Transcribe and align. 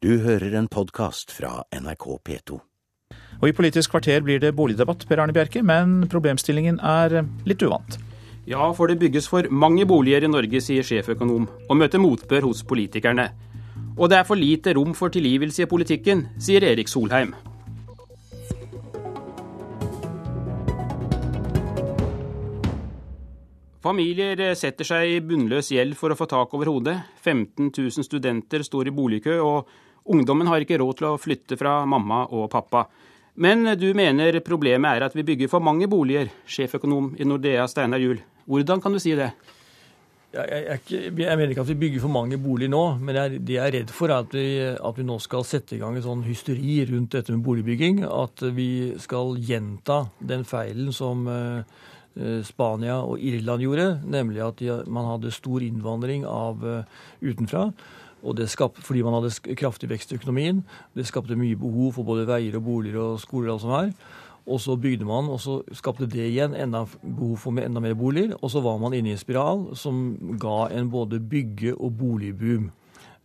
Du 0.00 0.14
hører 0.24 0.54
en 0.56 0.64
podkast 0.64 1.28
fra 1.28 1.58
NRK 1.76 2.04
P2. 2.24 2.54
Og 3.36 3.42
I 3.44 3.52
Politisk 3.52 3.92
kvarter 3.92 4.22
blir 4.24 4.38
det 4.40 4.54
boligdebatt, 4.56 5.02
Per 5.04 5.20
Arne 5.20 5.34
Bjerke, 5.36 5.60
men 5.60 6.06
problemstillingen 6.08 6.78
er 6.80 7.18
litt 7.44 7.60
uvant. 7.60 7.98
Ja, 8.48 8.70
for 8.72 8.88
det 8.88 8.96
bygges 9.02 9.28
for 9.28 9.44
mange 9.52 9.84
boliger 9.84 10.24
i 10.24 10.30
Norge, 10.32 10.62
sier 10.64 10.86
sjeføkonom, 10.88 11.44
og 11.68 11.76
møter 11.76 12.00
motbør 12.00 12.48
hos 12.48 12.62
politikerne. 12.64 13.26
Og 13.98 14.08
det 14.08 14.22
er 14.22 14.24
for 14.24 14.40
lite 14.40 14.72
rom 14.78 14.96
for 14.96 15.12
tilgivelse 15.12 15.66
i 15.66 15.68
politikken, 15.68 16.24
sier 16.40 16.64
Erik 16.64 16.88
Solheim. 16.88 17.36
Familier 23.84 24.40
setter 24.56 24.84
seg 24.84 25.12
i 25.12 25.20
bunnløs 25.24 25.70
gjeld 25.76 25.92
for 25.96 26.12
å 26.12 26.16
få 26.16 26.24
tak 26.28 26.56
over 26.56 26.72
hodet. 26.72 26.96
15 27.20 27.68
000 27.68 28.08
studenter 28.08 28.64
står 28.64 28.88
i 28.88 28.96
boligkø, 28.96 29.38
og 29.44 29.68
ungdommen 30.04 30.48
har 30.50 30.62
ikke 30.62 30.80
råd 30.80 30.98
til 30.98 31.08
å 31.10 31.20
flytte 31.20 31.58
fra 31.60 31.80
mamma 31.88 32.24
og 32.30 32.48
pappa. 32.52 32.86
Men 33.40 33.64
du 33.78 33.88
mener 33.96 34.40
problemet 34.44 34.96
er 34.98 35.06
at 35.06 35.16
vi 35.16 35.24
bygger 35.26 35.50
for 35.52 35.64
mange 35.64 35.88
boliger, 35.90 36.28
sjeføkonom 36.50 37.14
i 37.20 37.26
Nordea 37.28 37.66
Steinar 37.70 38.02
Juel. 38.02 38.20
Hvordan 38.50 38.82
kan 38.82 38.92
du 38.92 39.00
si 39.02 39.14
det? 39.16 39.30
Jeg, 40.30 40.46
jeg, 40.46 40.80
jeg, 40.86 41.12
jeg, 41.18 41.36
mener 41.38 41.50
ikke 41.50 41.64
at 41.64 41.70
vi 41.72 41.78
bygger 41.78 42.02
for 42.04 42.14
mange 42.14 42.36
boliger 42.38 42.70
nå, 42.70 42.82
men 43.02 43.16
det 43.42 43.56
jeg 43.56 43.64
er 43.64 43.74
redd 43.80 43.94
for, 43.94 44.12
er 44.12 44.22
at 44.22 44.34
vi, 44.36 44.44
at 44.78 44.98
vi, 44.98 45.06
nå 45.06 45.16
skal 45.22 45.46
sette 45.46 45.74
i 45.74 45.80
gang 45.80 45.96
en 45.98 46.04
sånn 46.04 46.22
hysteri 46.26 46.76
rundt 46.90 47.16
dette 47.16 47.34
med 47.34 47.42
boligbygging. 47.46 48.04
At 48.06 48.44
vi 48.54 48.92
skal 49.02 49.34
gjenta 49.42 50.04
den 50.22 50.46
feilen 50.46 50.94
som 50.94 51.26
Eh, 51.30 51.62
Spania 52.44 52.98
og 53.06 53.22
Irland 53.22 53.62
gjorde, 53.62 53.88
nemlig 54.02 54.42
at 54.42 54.62
man 54.90 55.06
hadde 55.12 55.30
stor 55.34 55.62
innvandring 55.62 56.24
av 56.26 56.64
uh, 56.64 56.80
utenfra. 57.22 57.68
Og 58.20 58.36
det 58.36 58.50
skapte, 58.52 58.82
fordi 58.84 59.04
man 59.06 59.16
hadde 59.16 59.54
kraftig 59.56 59.88
vekst 59.90 60.12
i 60.12 60.18
økonomien. 60.18 60.64
Det 60.96 61.06
skapte 61.08 61.38
mye 61.38 61.58
behov 61.58 61.94
for 61.96 62.08
både 62.08 62.26
veier 62.28 62.58
og 62.58 62.66
boliger 62.66 63.00
og 63.00 63.22
skoler. 63.22 63.48
og 63.48 63.54
alt 63.54 63.64
som 63.64 63.76
er. 63.78 63.94
Og 64.50 64.60
så 64.60 64.76
bygde 64.76 65.06
man, 65.06 65.28
og 65.30 65.40
så 65.40 65.60
skapte 65.76 66.08
det 66.10 66.26
igjen 66.26 66.56
enda 66.56 66.84
behov 67.02 67.38
for 67.38 67.60
enda 67.60 67.80
mer 67.80 67.94
boliger. 67.94 68.34
Og 68.40 68.50
så 68.50 68.60
var 68.64 68.78
man 68.82 68.96
inne 68.96 69.12
i 69.12 69.16
en 69.16 69.20
spiral 69.20 69.70
som 69.76 70.36
ga 70.40 70.68
en 70.74 70.90
både 70.90 71.20
bygge- 71.20 71.76
og 71.78 71.96
boligboom. 71.96 72.70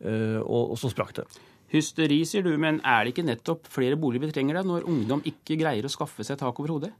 Uh, 0.05 0.39
og, 0.43 0.75
og 0.75 0.79
så 0.79 0.91
sprakk 0.91 1.15
det. 1.19 1.27
Hysteri, 1.71 2.21
sier 2.27 2.43
du, 2.45 2.53
men 2.61 2.77
er 2.85 3.03
det 3.03 3.15
ikke 3.15 3.25
nettopp 3.25 3.65
flere 3.71 3.97
boliger 3.99 4.27
vi 4.27 4.35
trenger 4.35 4.59
da, 4.59 4.61
når 4.67 4.85
ungdom 4.87 5.23
ikke 5.25 5.57
greier 5.59 5.87
å 5.87 5.91
skaffe 5.91 6.23
seg 6.23 6.37
tak 6.39 6.59
over 6.61 6.75
hodet? 6.75 6.91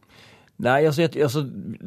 Nei, 0.64 0.86
altså, 0.88 1.04
altså, 1.04 1.42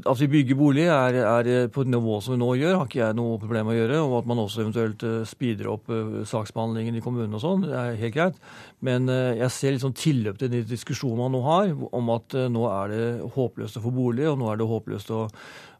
At 0.04 0.20
vi 0.20 0.26
bygger 0.28 0.56
bolig 0.58 0.82
er, 0.92 1.16
er, 1.22 1.68
på 1.72 1.86
et 1.86 1.88
nivå 1.88 2.18
som 2.20 2.34
vi 2.34 2.40
nå 2.42 2.50
gjør, 2.60 2.74
har 2.76 2.88
ikke 2.90 3.00
jeg 3.00 3.16
noe 3.16 3.38
problem 3.40 3.70
med 3.70 3.78
å 3.78 3.78
gjøre. 3.78 4.00
Og 4.04 4.16
at 4.18 4.28
man 4.28 4.42
også 4.42 4.60
eventuelt 4.64 5.04
uh, 5.08 5.22
speeder 5.28 5.70
opp 5.72 5.88
uh, 5.88 6.18
saksbehandlingen 6.28 6.98
i 6.98 7.02
kommunen 7.04 7.38
og 7.38 7.42
sånn, 7.44 7.64
det 7.64 7.72
er 7.78 7.96
helt 8.02 8.16
greit. 8.16 8.42
Men 8.84 9.08
uh, 9.08 9.32
jeg 9.38 9.54
ser 9.54 9.72
litt 9.72 9.86
sånn 9.86 9.96
tilløp 9.96 10.36
til 10.40 10.52
den 10.52 10.68
diskusjonen 10.68 11.22
man 11.22 11.32
nå 11.32 11.40
har, 11.46 11.72
om 11.96 12.12
at 12.12 12.36
nå 12.52 12.66
er 12.74 12.92
det 12.92 13.08
håpløst 13.38 13.80
å 13.80 13.84
få 13.86 13.94
bolig, 13.94 14.28
og 14.28 14.36
nå 14.42 14.52
er 14.52 14.60
det 14.60 14.68
håpløst 14.68 15.16
å, 15.16 15.24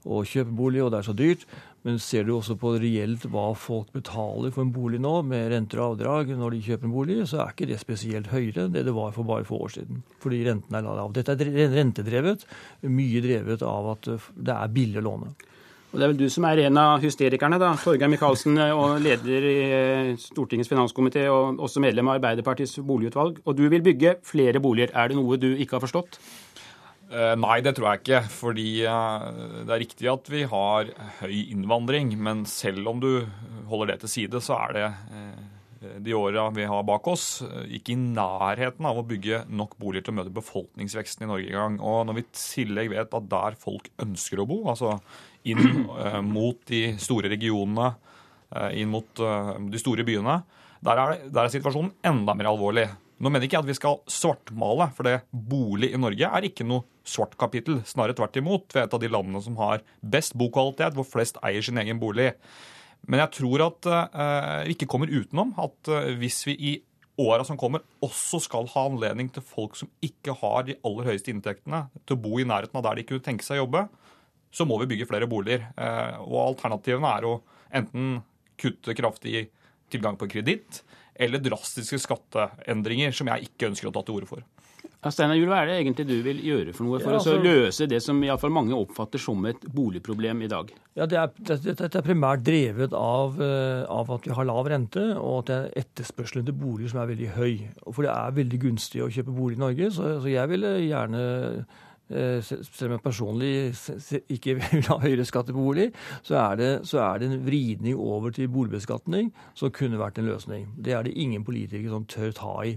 å 0.07 0.23
kjøpe 0.27 0.55
bolig, 0.55 0.83
og 0.85 0.93
det 0.93 1.01
er 1.01 1.09
så 1.09 1.17
dyrt. 1.17 1.49
Men 1.87 2.01
ser 2.03 2.27
du 2.27 2.35
også 2.35 2.57
på 2.59 2.75
reelt 2.83 3.25
hva 3.31 3.53
folk 3.57 3.93
betaler 3.95 4.53
for 4.55 4.67
en 4.67 4.73
bolig 4.75 4.99
nå, 5.03 5.15
med 5.27 5.51
renter 5.53 5.81
og 5.81 5.95
avdrag 5.95 6.33
når 6.37 6.57
de 6.57 6.63
kjøper 6.67 6.89
en 6.89 6.95
bolig, 6.95 7.19
så 7.31 7.43
er 7.43 7.53
ikke 7.55 7.69
det 7.71 7.79
spesielt 7.81 8.33
høyere 8.33 8.67
enn 8.67 8.75
det 8.75 8.85
det 8.89 8.95
var 8.97 9.15
for 9.17 9.29
bare 9.29 9.47
få 9.49 9.61
år 9.67 9.77
siden. 9.79 10.03
Fordi 10.23 10.43
renten 10.49 10.75
er 10.75 10.87
lav. 10.87 11.13
Dette 11.17 11.37
er 11.37 11.71
rentedrevet, 11.77 12.45
mye 12.91 13.23
drevet 13.25 13.63
av 13.67 13.93
at 13.95 14.11
det 14.35 14.57
er 14.59 14.75
billig 14.75 15.01
å 15.03 15.07
låne. 15.11 15.33
Og 15.89 15.97
Det 15.97 16.05
er 16.05 16.11
vel 16.11 16.19
du 16.21 16.29
som 16.29 16.45
er 16.45 16.61
en 16.67 16.77
av 16.77 17.01
hysterikerne, 17.01 17.57
da. 17.61 17.71
Torgeir 17.81 18.11
Micaelsen, 18.13 18.59
leder 19.01 19.47
i 19.49 19.55
eh, 19.65 20.11
Stortingets 20.21 20.69
finanskomité 20.69 21.23
og 21.33 21.63
også 21.65 21.81
medlem 21.81 22.11
av 22.11 22.19
Arbeiderpartiets 22.19 22.77
boligutvalg. 22.85 23.39
Og 23.49 23.57
du 23.57 23.65
vil 23.73 23.87
bygge 23.87 24.19
flere 24.27 24.61
boliger. 24.61 24.93
Er 24.93 25.09
det 25.09 25.17
noe 25.17 25.41
du 25.41 25.55
ikke 25.55 25.79
har 25.79 25.87
forstått? 25.87 26.21
Eh, 27.09 27.35
nei, 27.41 27.61
det 27.65 27.73
tror 27.77 27.89
jeg 27.91 28.03
ikke. 28.03 28.23
Fordi 28.33 28.71
eh, 28.85 29.29
det 29.65 29.75
er 29.75 29.83
riktig 29.85 30.11
at 30.13 30.29
vi 30.33 30.43
har 30.49 30.91
høy 31.23 31.37
innvandring. 31.49 32.13
Men 32.21 32.45
selv 32.49 32.91
om 32.93 33.01
du 33.03 33.13
holder 33.71 33.95
det 33.95 34.03
til 34.03 34.15
side, 34.15 34.43
så 34.45 34.59
er 34.67 34.77
det 34.77 34.85
eh, 34.89 35.95
de 36.05 36.17
åra 36.19 36.49
vi 36.53 36.67
har 36.69 36.83
bak 36.83 37.07
oss, 37.07 37.39
ikke 37.71 37.93
i 37.95 38.01
nærheten 38.01 38.87
av 38.89 38.99
å 38.99 39.05
bygge 39.07 39.45
nok 39.47 39.77
boliger 39.79 40.09
til 40.09 40.17
å 40.17 40.19
møte 40.19 40.35
befolkningsveksten 40.35 41.25
i 41.25 41.31
Norge 41.31 41.53
engang. 41.53 41.79
Og 41.79 42.01
når 42.09 42.19
vi 42.19 42.25
i 42.25 42.31
tillegg 42.35 42.91
vet 42.93 43.15
at 43.15 43.29
der 43.31 43.59
folk 43.63 43.87
ønsker 44.03 44.43
å 44.43 44.49
bo, 44.51 44.59
altså 44.73 44.97
inn 45.47 45.87
mot 46.27 46.59
de 46.67 46.83
store 46.99 47.31
regionene, 47.31 47.93
inn 48.75 48.91
mot 48.91 49.23
de 49.71 49.81
store 49.81 50.03
byene, 50.09 50.41
der 50.83 51.05
er, 51.05 51.15
der 51.31 51.47
er 51.47 51.55
situasjonen 51.55 51.95
enda 52.11 52.35
mer 52.35 52.51
alvorlig. 52.51 52.89
Nå 53.19 53.31
mener 53.33 53.49
ikke 53.49 53.57
jeg 53.57 53.65
at 53.65 53.71
vi 53.73 53.77
skal 53.79 54.01
svartmale, 54.11 54.89
for 54.95 55.09
det 55.09 55.17
bolig 55.33 55.91
i 55.91 55.99
Norge 55.99 56.31
er 56.39 56.47
ikke 56.47 56.67
noe 56.67 56.87
svart 57.09 57.35
kapittel. 57.41 57.81
Snarere 57.89 58.15
tvert 58.19 58.37
imot. 58.39 58.69
Vi 58.71 58.79
er 58.79 58.87
et 58.87 58.95
av 58.95 59.03
de 59.03 59.11
landene 59.11 59.43
som 59.43 59.57
har 59.59 59.83
best 60.01 60.37
bokvalitet, 60.39 60.95
hvor 60.95 61.07
flest 61.09 61.41
eier 61.43 61.65
sin 61.65 61.81
egen 61.83 61.99
bolig. 61.99 62.31
Men 63.11 63.23
jeg 63.25 63.35
tror 63.41 63.65
at 63.67 63.89
uh, 63.91 64.61
vi 64.67 64.77
ikke 64.77 64.91
kommer 64.91 65.11
utenom 65.11 65.51
at 65.59 65.91
uh, 65.91 66.13
hvis 66.21 66.45
vi 66.47 66.55
i 66.71 66.75
åra 67.19 67.43
som 67.47 67.59
kommer, 67.59 67.83
også 68.05 68.39
skal 68.45 68.69
ha 68.71 68.85
anledning 68.87 69.31
til 69.35 69.43
folk 69.43 69.75
som 69.79 69.91
ikke 70.05 70.37
har 70.39 70.69
de 70.69 70.79
aller 70.87 71.11
høyeste 71.11 71.33
inntektene, 71.33 71.89
til 72.07 72.15
å 72.15 72.23
bo 72.23 72.39
i 72.39 72.47
nærheten 72.47 72.79
av 72.79 72.87
der 72.87 73.01
de 73.01 73.09
kunne 73.09 73.25
tenke 73.25 73.47
seg 73.47 73.59
å 73.59 73.65
jobbe, 73.65 73.89
så 74.55 74.63
må 74.69 74.79
vi 74.83 74.93
bygge 74.93 75.09
flere 75.11 75.27
boliger. 75.31 75.67
Uh, 75.75 76.23
og 76.29 76.43
alternativene 76.53 77.15
er 77.19 77.27
å 77.27 77.39
enten 77.75 78.21
kutte 78.59 78.95
kraftig 78.95 79.49
tilgang 79.91 80.19
på 80.21 80.29
kreditt, 80.31 80.83
eller 81.19 81.43
drastiske 81.43 81.99
skatteendringer 82.05 83.15
som 83.15 83.31
jeg 83.33 83.51
ikke 83.51 83.73
ønsker 83.73 83.91
å 83.91 83.95
ta 83.95 84.05
til 84.07 84.21
orde 84.21 84.31
for. 84.31 84.47
Ja, 84.99 85.13
Steinar 85.15 85.37
Juel, 85.39 85.47
Hva 85.53 85.61
er 85.63 85.69
det 85.71 85.75
egentlig 85.79 86.05
du 86.09 86.17
vil 86.27 86.41
gjøre 86.43 86.73
for 86.75 86.89
noe 86.89 86.99
for 86.99 87.15
ja, 87.15 87.19
altså, 87.21 87.37
å 87.39 87.43
løse 87.45 87.87
det 87.87 88.01
som 88.03 88.19
i 88.25 88.31
fall 88.43 88.51
mange 88.51 88.75
oppfatter 88.75 89.23
som 89.23 89.45
et 89.47 89.63
boligproblem 89.71 90.43
i 90.43 90.49
dag? 90.51 90.73
Ja, 90.99 91.07
Dette 91.07 91.59
det, 91.63 91.77
det 91.79 91.87
er 92.01 92.07
primært 92.07 92.43
drevet 92.47 92.97
av, 92.99 93.39
eh, 93.39 93.85
av, 93.87 94.11
at 94.17 94.27
vi 94.27 94.35
har 94.35 94.49
lav 94.49 94.67
rente, 94.67 95.05
og 95.15 95.45
at 95.45 95.51
det 95.51 95.59
er 95.59 95.85
etterspørselen 95.85 96.49
til 96.49 96.59
boliger 96.59 96.91
som 96.91 97.03
er 97.05 97.13
veldig 97.13 97.31
høy. 97.37 97.53
For 97.93 98.09
det 98.09 98.11
er 98.17 98.39
veldig 98.41 98.61
gunstig 98.67 99.05
å 99.05 99.11
kjøpe 99.15 99.37
bolig 99.37 99.61
i 99.61 99.63
Norge, 99.63 99.93
så, 99.95 100.17
så 100.19 100.33
jeg 100.33 100.51
ville 100.51 100.75
gjerne 100.89 101.23
selv 102.09 102.87
om 102.87 102.95
jeg 102.95 103.05
personlig 103.05 103.51
ikke 104.33 104.57
vil 104.59 104.87
ha 104.89 104.97
høyere 105.03 105.27
skatt 105.29 105.51
på 105.53 105.59
bolig, 105.59 105.91
så 106.25 106.39
er, 106.41 106.57
det, 106.61 106.71
så 106.89 107.03
er, 107.05 107.21
det, 107.21 107.29
en 107.29 107.45
vridning 107.45 107.99
over 108.01 108.33
til 108.35 108.49
boligbeskatning 108.53 109.31
som 109.59 109.75
kunne 109.75 110.01
vært 110.01 110.21
en 110.21 110.31
løsning. 110.31 110.71
Det 110.77 110.97
er 110.97 111.05
det 111.05 111.17
ingen 111.21 111.45
politikere 111.45 111.93
som 111.93 112.09
tør 112.09 112.33
ta 112.37 112.55
i. 112.65 112.75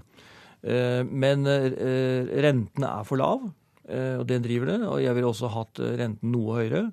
Eh, 0.62 1.02
men 1.08 1.48
rentene 1.48 2.44
renten 2.44 2.88
er 2.88 3.08
for 3.08 3.22
lav, 3.22 3.50
og 3.92 4.22
den 4.30 4.44
driver 4.44 4.70
det. 4.70 4.80
Og 4.88 5.02
jeg 5.04 5.16
ville 5.18 5.32
også 5.32 5.50
hatt 5.52 5.80
renten 6.00 6.32
noe 6.32 6.62
høyere. 6.62 6.86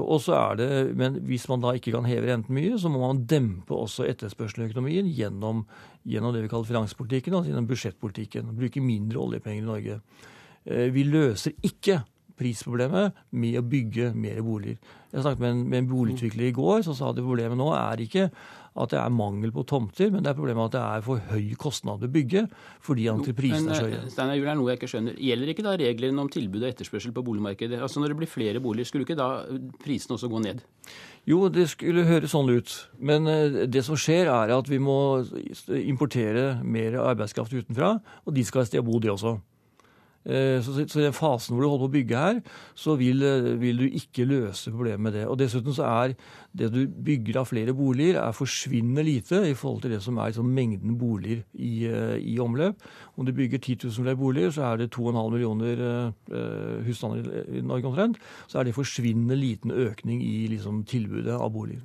Og 0.00 0.20
så 0.22 0.36
er 0.36 0.54
det, 0.56 0.68
Men 0.96 1.18
hvis 1.26 1.48
man 1.50 1.60
da 1.60 1.72
ikke 1.74 1.90
kan 1.92 2.06
heve 2.06 2.30
renten 2.30 2.54
mye, 2.54 2.78
så 2.78 2.88
må 2.88 3.00
man 3.02 3.24
dempe 3.26 3.74
også 3.74 4.06
etterspørselen 4.06 4.68
i 4.68 4.70
økonomien 4.70 5.08
gjennom, 5.10 5.64
gjennom 6.06 6.32
det 6.32 6.44
vi 6.44 6.52
kaller 6.52 6.68
finanspolitikken, 6.68 7.34
altså 7.34 7.50
gjennom 7.50 7.66
budsjettpolitikken. 7.68 8.54
Bruke 8.60 8.84
mindre 8.84 9.18
oljepenger 9.18 9.64
i 9.64 9.66
Norge. 9.66 9.98
Eh, 10.66 10.88
vi 10.94 11.04
løser 11.08 11.56
ikke 11.66 12.02
prisproblemet 12.40 13.16
med 13.36 13.58
å 13.60 13.66
bygge 13.66 14.14
mer 14.16 14.40
boliger. 14.44 14.80
Jeg 15.10 15.24
snakket 15.24 15.42
med 15.42 15.52
en, 15.52 15.62
med 15.68 15.82
en 15.82 15.90
boligutvikler 15.90 16.48
i 16.48 16.56
går 16.56 16.84
som 16.86 16.96
sa 16.96 17.10
at 17.10 17.20
problemet 17.20 17.58
nå 17.58 17.68
er 17.76 18.00
ikke 18.04 18.30
at 18.78 18.92
det 18.92 19.00
er 19.00 19.10
mangel 19.12 19.50
på 19.52 19.64
tomter, 19.66 20.12
men 20.14 20.22
det 20.22 20.30
er 20.30 20.36
problemet 20.38 20.70
at 20.70 20.76
det 20.76 20.82
er 20.84 21.02
for 21.04 21.22
høy 21.32 21.48
kostnad 21.58 22.04
å 22.06 22.10
bygge 22.12 22.44
fordi 22.86 23.08
entreprisene 23.10 23.74
er 23.74 23.80
så 23.80 23.88
høye. 23.88 24.02
Steinar 24.12 24.38
Juel, 24.38 24.52
er 24.52 24.58
noe 24.60 24.70
jeg 24.70 24.80
ikke 24.80 24.90
skjønner. 24.92 25.18
Gjelder 25.26 25.52
ikke 25.52 25.66
da 25.66 25.74
reglene 25.80 26.22
om 26.22 26.30
tilbud 26.32 26.62
og 26.62 26.68
etterspørsel 26.70 27.14
på 27.16 27.24
boligmarkedet? 27.26 27.80
Altså 27.82 28.00
Når 28.00 28.14
det 28.14 28.20
blir 28.22 28.30
flere 28.30 28.62
boliger, 28.62 28.88
skulle 28.88 29.08
ikke 29.08 29.18
da 29.18 29.30
prisene 29.82 30.16
også 30.16 30.30
gå 30.30 30.44
ned? 30.46 30.62
Jo, 31.28 31.42
det 31.52 31.66
skulle 31.74 32.06
høres 32.06 32.32
sånn 32.32 32.48
ut. 32.54 32.76
Men 33.02 33.26
eh, 33.28 33.60
det 33.68 33.82
som 33.84 33.98
skjer, 33.98 34.30
er 34.30 34.54
at 34.54 34.70
vi 34.70 34.78
må 34.80 34.96
importere 35.82 36.60
mer 36.62 36.96
arbeidskraft 37.02 37.52
utenfra, 37.58 37.96
og 38.24 38.38
de 38.38 38.46
skal 38.46 38.62
ha 38.62 38.70
sted 38.70 38.80
å 38.80 38.86
bo, 38.86 39.02
de 39.02 39.12
også. 39.12 39.36
Eh, 40.24 40.60
så, 40.60 40.74
i 40.84 40.84
den 40.84 41.14
fasen 41.16 41.54
hvor 41.56 41.64
du 41.64 41.68
holder 41.70 41.86
på 41.86 41.88
å 41.88 41.94
bygge 41.94 42.22
her, 42.22 42.40
så 42.76 42.96
vil, 43.00 43.22
eh, 43.24 43.54
vil, 43.60 43.78
du 43.80 43.96
ikke 43.96 44.26
løse 44.28 44.72
problemet 44.72 45.00
med 45.00 45.14
det. 45.16 45.26
Og 45.26 45.38
Dessuten 45.40 45.72
så 45.72 45.86
er 45.88 46.14
det 46.52 46.68
du 46.74 46.82
bygger 46.86 47.40
av 47.40 47.48
flere 47.48 47.72
boliger, 47.72 48.20
er 48.20 48.36
forsvinnende 48.36 49.04
lite 49.06 49.40
i 49.48 49.54
forhold 49.56 49.82
til 49.82 49.94
det 49.94 50.02
som 50.04 50.18
er 50.18 50.28
liksom, 50.28 50.50
mengden 50.52 50.98
boliger 51.00 51.40
i, 51.54 51.86
eh, 51.88 52.18
i, 52.20 52.36
omløp. 52.38 52.76
Om 53.16 53.26
du 53.26 53.32
bygger 53.32 53.58
10 53.58 53.78
000 53.86 54.04
flere 54.04 54.16
boliger, 54.16 54.50
så 54.50 54.62
er 54.68 54.76
det 54.76 54.90
2,5 54.92 55.30
millioner 55.30 56.12
husstander 56.84 57.46
i 57.48 57.60
Norge 57.60 57.86
omtrent. 57.86 58.16
Så 58.48 58.58
er 58.58 58.64
det 58.64 58.74
forsvinnende 58.74 59.36
liten 59.36 59.70
økning 59.70 60.22
i 60.22 60.46
liksom, 60.52 60.84
tilbudet 60.84 61.32
av 61.32 61.52
boliger. 61.52 61.80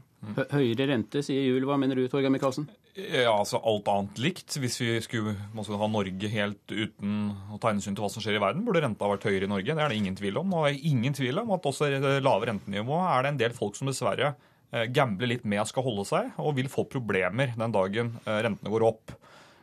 Høyere 0.52 0.88
rente, 0.90 1.22
sier 1.26 1.46
Juel. 1.46 1.66
Hva 1.68 1.78
mener 1.80 2.00
du, 2.00 2.06
Torgeir 2.12 2.34
Micaelsen? 2.34 2.68
Ja, 2.96 3.34
altså 3.34 3.60
Alt 3.68 3.90
annet 3.92 4.20
likt. 4.24 4.56
Hvis 4.62 4.78
vi 4.80 4.94
skulle, 5.04 5.36
skulle, 5.52 5.80
ha 5.82 5.90
Norge 5.92 6.32
helt 6.32 6.72
uten 6.72 7.34
å 7.52 7.60
ta 7.62 7.74
hensyn 7.74 7.96
til 7.96 8.06
hva 8.06 8.12
som 8.12 8.24
skjer 8.24 8.40
i 8.40 8.44
verden, 8.44 8.64
burde 8.68 8.84
renta 8.86 9.10
vært 9.12 9.28
høyere 9.28 9.50
i 9.50 9.52
Norge. 9.52 9.76
Det 9.76 9.84
er 9.84 9.92
det 9.92 10.00
ingen 10.00 10.18
tvil 10.18 10.40
om. 10.42 10.56
Og 10.56 10.68
det 10.70 10.80
ingen 10.88 11.16
tvil 11.18 11.44
om 11.44 11.54
at 11.56 11.70
også 11.70 11.92
lave 12.24 12.50
rentenivå 12.52 13.02
er 13.04 13.26
det 13.26 13.34
en 13.34 13.42
del 13.44 13.58
folk 13.58 13.78
som 13.78 13.92
dessverre 13.92 14.34
eh, 14.72 14.88
gambler 14.96 15.34
litt 15.34 15.46
med 15.48 15.68
skal 15.68 15.86
holde 15.86 16.08
seg, 16.08 16.34
og 16.40 16.56
vil 16.60 16.72
få 16.72 16.88
problemer 16.92 17.56
den 17.60 17.76
dagen 17.76 18.16
eh, 18.24 18.42
rentene 18.48 18.74
går 18.74 18.88
opp. 18.88 19.16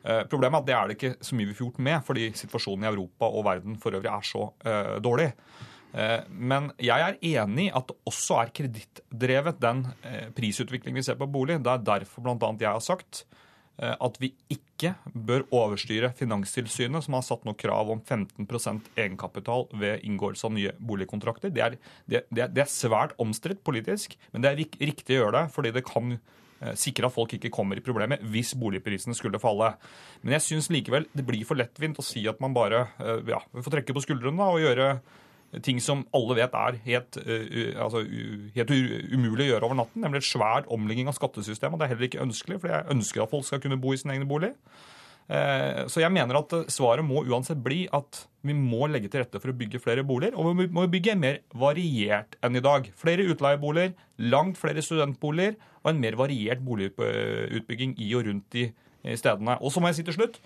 Eh, 0.03 0.25
problemet 0.29 0.59
er 0.59 0.63
at 0.63 0.69
det 0.69 0.79
er 0.79 0.89
det 0.91 0.99
ikke 0.99 1.29
så 1.29 1.39
mye 1.39 1.51
vi 1.51 1.57
får 1.57 1.69
gjort 1.69 1.85
med, 1.89 2.01
fordi 2.07 2.31
situasjonen 2.45 2.85
i 2.85 2.93
Europa 2.93 3.33
og 3.33 3.47
verden 3.49 3.81
for 3.81 3.97
øvrig 3.97 4.13
er 4.13 4.27
så 4.29 4.49
dårlig. 5.01 5.33
Uh, 5.93 6.25
men 6.29 6.71
jeg 6.81 7.05
er 7.05 7.21
enig 7.43 7.69
i 7.69 7.75
at 7.77 7.91
det 7.91 7.99
også 8.09 8.41
er 8.41 8.53
kredittdrevet, 8.57 9.61
den 9.63 9.85
uh, 10.07 10.27
prisutviklingen 10.37 11.01
vi 11.01 11.07
ser 11.07 11.21
på 11.21 11.31
bolig. 11.31 11.61
Det 11.63 11.73
er 11.73 11.87
derfor 11.87 12.25
bl.a. 12.25 12.53
jeg 12.61 12.71
har 12.71 12.85
sagt 12.85 13.27
at 13.83 14.19
vi 14.21 14.29
ikke 14.53 14.91
bør 15.27 15.47
overstyre 15.57 16.11
Finanstilsynet, 16.15 17.03
som 17.03 17.17
har 17.17 17.23
satt 17.25 17.47
noe 17.49 17.57
krav 17.59 17.89
om 17.91 18.03
15% 18.05 18.91
egenkapital 19.01 19.65
ved 19.81 20.05
inngåelse 20.07 20.45
av 20.47 20.53
nye 20.55 20.75
boligkontrakter. 20.77 21.51
Det 21.51 21.65
er, 21.65 21.79
det, 22.05 22.21
det 22.53 22.63
er 22.63 22.71
svært 22.71 23.17
omstridt 23.19 23.65
politisk, 23.65 24.15
men 24.31 24.45
det 24.45 24.53
er 24.53 24.61
riktig 24.61 25.17
å 25.17 25.23
gjøre 25.23 25.35
det, 25.39 25.55
fordi 25.57 25.73
det 25.75 25.87
kan 25.89 26.13
Eh, 26.63 26.77
sikre 26.79 27.09
at 27.09 27.15
folk 27.15 27.33
ikke 27.35 27.51
kommer 27.53 27.79
i 27.79 27.83
problemer 27.83 28.23
hvis 28.31 28.55
boligprisene 28.59 29.17
skulle 29.19 29.41
falle. 29.43 29.73
Men 30.23 30.37
jeg 30.37 30.47
syns 30.47 30.71
likevel 30.71 31.09
det 31.11 31.25
blir 31.27 31.43
for 31.49 31.59
lettvint 31.59 31.99
å 31.99 32.07
si 32.07 32.23
at 32.31 32.39
man 32.43 32.55
bare 32.55 32.85
eh, 33.03 33.19
ja, 33.33 33.41
får 33.57 33.79
trekke 33.79 33.97
på 33.97 34.05
skuldrene 34.05 34.47
og 34.47 34.63
gjøre 34.63 34.95
ting 35.61 35.81
som 35.85 36.07
alle 36.17 36.39
vet 36.39 36.55
er 36.57 36.79
helt, 36.87 37.19
uh, 37.21 37.83
altså, 37.85 38.05
helt 38.57 38.73
umulig 39.13 39.49
å 39.49 39.51
gjøre 39.53 39.69
over 39.69 39.79
natten, 39.83 40.05
nemlig 40.05 40.23
et 40.23 40.31
svært 40.31 40.71
omlegging 40.73 41.11
av 41.11 41.19
skattesystemet. 41.19 41.81
Det 41.81 41.87
er 41.87 41.93
heller 41.93 42.09
ikke 42.09 42.25
ønskelig, 42.25 42.63
for 42.63 42.73
jeg 42.73 42.89
ønsker 42.95 43.25
at 43.25 43.33
folk 43.33 43.49
skal 43.49 43.63
kunne 43.63 43.81
bo 43.83 43.93
i 43.93 44.01
sin 44.01 44.15
egen 44.15 44.29
bolig. 44.31 44.55
Uh, 45.29 45.85
så 45.93 46.03
jeg 46.03 46.13
mener 46.13 46.41
at 46.41 46.55
svaret 46.73 47.07
må 47.07 47.23
uansett 47.29 47.61
bli 47.63 47.85
at 47.95 48.25
vi 48.43 48.57
må 48.59 48.89
legge 48.91 49.07
til 49.13 49.23
rette 49.23 49.39
for 49.39 49.53
å 49.53 49.57
bygge 49.57 49.81
flere 49.83 50.05
boliger. 50.07 50.35
Og 50.41 50.57
vi 50.59 50.67
må 50.73 50.87
bygge 50.91 51.19
mer 51.21 51.43
variert 51.55 52.35
enn 52.43 52.59
i 52.59 52.65
dag. 52.65 52.89
Flere 52.99 53.29
utleieboliger, 53.31 53.93
langt 54.33 54.59
flere 54.59 54.83
studentboliger 54.83 55.55
og 55.83 55.93
en 55.93 56.03
mer 56.03 56.19
variert 56.19 56.65
boligutbygging 56.67 57.95
i 58.03 58.11
og 58.19 58.27
rundt 58.27 58.49
de 58.57 58.67
stedene. 59.19 59.59
Og 59.63 59.71
så 59.75 59.83
må 59.83 59.91
jeg 59.91 60.01
si 60.01 60.07
til 60.09 60.19
slutt 60.19 60.41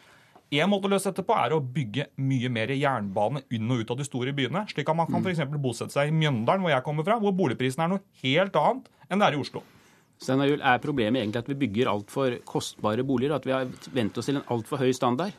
en 0.54 0.70
måte 0.70 0.87
å 0.87 0.93
løse 0.93 1.10
dette 1.10 1.25
på 1.26 1.34
er 1.34 1.54
å 1.56 1.60
bygge 1.60 2.08
mye 2.22 2.50
mer 2.52 2.70
jernbane 2.70 3.43
inn 3.54 3.70
og 3.72 3.82
ut 3.82 3.94
av 3.94 3.98
de 3.98 4.06
store 4.06 4.34
byene. 4.37 4.62
Slik 4.70 4.88
at 4.88 4.98
man 4.98 5.08
kan 5.10 5.25
f.eks. 5.25 5.43
bosette 5.58 5.96
seg 5.96 6.12
i 6.12 6.14
Mjøndalen, 6.14 6.62
hvor 6.62 6.70
jeg 6.70 6.84
kommer 6.87 7.06
fra, 7.06 7.19
hvor 7.22 7.34
boligprisen 7.34 7.82
er 7.82 7.90
noe 7.94 8.04
helt 8.22 8.58
annet 8.60 8.93
enn 9.10 9.22
det 9.22 9.26
er 9.26 9.38
i 9.38 9.40
Oslo. 9.43 9.62
Steinar 10.22 10.48
Juel, 10.48 10.62
Er 10.64 10.81
problemet 10.81 11.20
egentlig 11.20 11.43
at 11.43 11.50
vi 11.50 11.58
bygger 11.66 11.90
altfor 11.93 12.38
kostbare 12.48 13.04
boliger? 13.04 13.37
At 13.37 13.44
vi 13.48 13.52
har 13.52 13.66
vent 13.93 14.16
oss 14.16 14.31
til 14.31 14.38
en 14.38 14.46
altfor 14.54 14.81
høy 14.81 14.93
standard? 14.96 15.34